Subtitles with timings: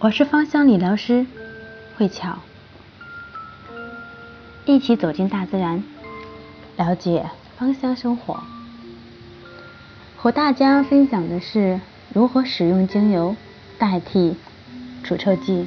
[0.00, 1.24] 我是芳香理疗师
[1.96, 2.38] 慧巧，
[4.66, 5.82] 一起走进大自然，
[6.76, 8.42] 了解芳香生活。
[10.16, 11.80] 和大家分享的是
[12.12, 13.36] 如何使用精油
[13.78, 14.36] 代替
[15.04, 15.66] 除臭剂。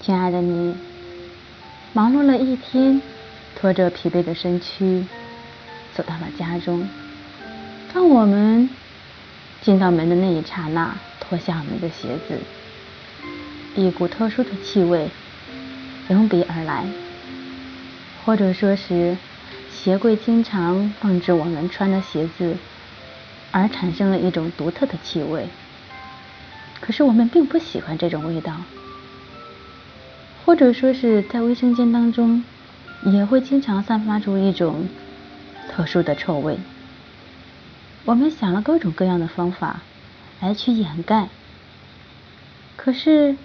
[0.00, 0.74] 亲爱的你，
[1.92, 3.02] 忙碌了一天，
[3.56, 5.04] 拖着疲惫的身躯
[5.94, 6.88] 走到了家中，
[7.92, 8.70] 当我们
[9.60, 12.38] 进到门的那一刹那，脱下我们的鞋子。
[13.76, 15.10] 一股特殊的气味
[16.08, 16.86] 迎鼻而来，
[18.24, 19.18] 或者说是
[19.70, 22.56] 鞋柜经常放置我们穿的鞋子，
[23.50, 25.48] 而产生了一种独特的气味。
[26.80, 28.54] 可是我们并不喜欢这种味道，
[30.44, 32.42] 或者说是在卫生间当中
[33.04, 34.88] 也会经常散发出一种
[35.70, 36.58] 特殊的臭味。
[38.06, 39.82] 我们想了各种各样的方法
[40.40, 41.28] 来去掩盖，
[42.76, 43.36] 可是。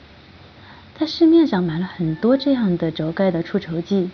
[1.01, 4.11] 在市面上买了很多这样的轴盖的除臭剂，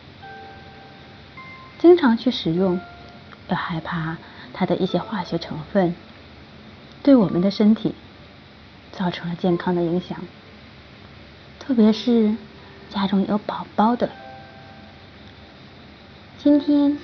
[1.80, 2.80] 经常去使用，
[3.50, 4.16] 又害怕
[4.54, 5.94] 它的一些化学成分
[7.04, 7.94] 对我们的身体
[8.94, 10.18] 造成了健康的影响，
[11.60, 12.34] 特别是
[12.90, 14.10] 家中有宝宝的。
[16.42, 16.98] 今天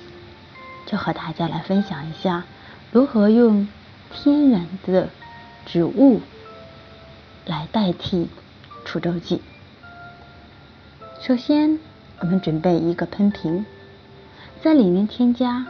[0.86, 2.44] 就和大家来分享一下
[2.90, 3.68] 如何用
[4.10, 5.10] 天然的
[5.66, 6.22] 植物
[7.44, 8.30] 来代替
[8.86, 9.42] 除臭剂。
[11.26, 11.78] 首先，
[12.20, 13.64] 我们准备一个喷瓶，
[14.60, 15.66] 在里面添加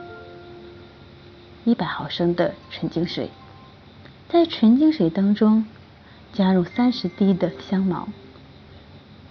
[1.62, 3.30] 一百毫升的纯净水，
[4.28, 5.64] 在纯净水当中
[6.32, 8.08] 加入三十滴的香茅，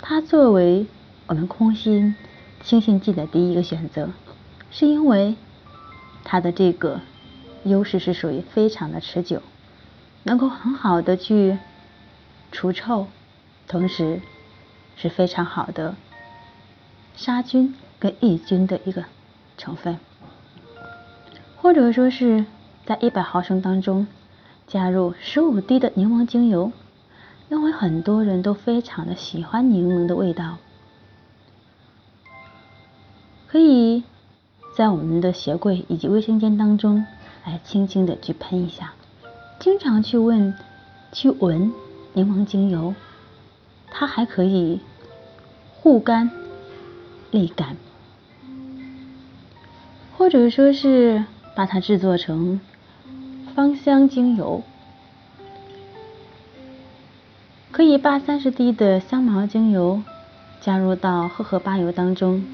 [0.02, 0.86] 它作为
[1.28, 2.16] 我们空心
[2.64, 4.12] 清新剂的第一个选择，
[4.72, 5.36] 是因为
[6.24, 7.02] 它的这个
[7.66, 9.42] 优势是属于非常的持久，
[10.24, 11.58] 能够很好的去
[12.54, 13.08] 除臭，
[13.68, 14.22] 同时
[14.96, 15.96] 是非常好的。
[17.24, 19.06] 杀菌跟抑菌的一个
[19.58, 19.98] 成分，
[21.56, 22.44] 或者说是
[22.86, 24.06] 在一百毫升当中
[24.68, 26.74] 加入十五滴的柠檬精油，
[27.48, 30.58] 因为很多人都非常的喜欢柠檬的味道，
[33.48, 34.04] 可以
[34.76, 37.06] 在我们的鞋柜以及卫生间当中
[37.46, 38.96] 来轻轻的去喷一下，
[39.62, 40.54] 经常去闻
[41.14, 41.72] 去闻
[42.12, 42.94] 柠檬精油，
[43.90, 44.82] 它还可以
[45.76, 46.43] 护肝。
[47.34, 47.76] 力感，
[50.16, 52.62] 或者说是把它制作成
[53.56, 54.62] 芳香精油，
[57.72, 60.04] 可以把三十滴的香茅精油
[60.62, 62.46] 加入到荷荷巴油当中，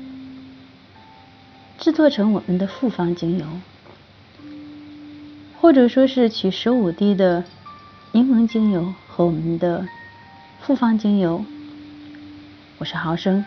[1.78, 3.46] 制作成我们的复方精油，
[5.60, 7.44] 或者说是取十五滴的
[8.14, 9.86] 柠檬精油和我们的
[10.62, 11.44] 复方精油。
[12.80, 13.44] 五十毫升。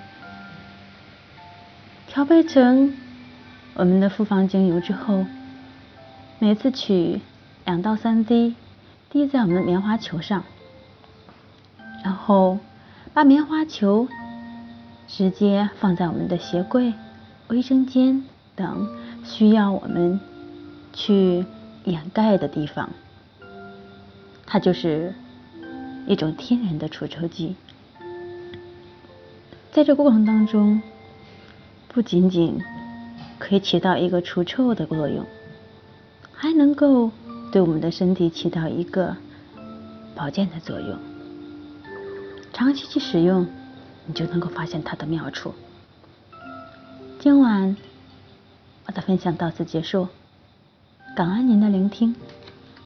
[2.12, 2.92] 调配成
[3.72, 5.24] 我们的复方精油之后，
[6.38, 7.22] 每次取
[7.64, 8.54] 两到三滴，
[9.08, 10.44] 滴在我们的棉花球上，
[12.04, 12.58] 然后
[13.14, 14.08] 把棉花球
[15.08, 16.92] 直接放在我们的鞋柜、
[17.48, 18.22] 卫生间
[18.54, 18.90] 等
[19.24, 20.20] 需要我们
[20.92, 21.46] 去
[21.84, 22.90] 掩盖的地方，
[24.44, 25.14] 它就是
[26.06, 27.56] 一种天然的除臭剂。
[29.70, 30.82] 在这过程当中。
[31.92, 32.58] 不仅仅
[33.38, 35.26] 可以起到一个除臭的作用，
[36.32, 37.10] 还能够
[37.52, 39.14] 对我们的身体起到一个
[40.14, 40.98] 保健的作用。
[42.52, 43.46] 长期去使用，
[44.06, 45.52] 你就能够发现它的妙处。
[47.18, 47.76] 今晚
[48.86, 50.08] 我的分享到此结束，
[51.14, 52.14] 感恩您的聆听。